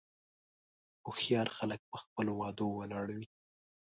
[1.05, 3.27] هوښیار خلک په خپلو وعدو ولاړ وي.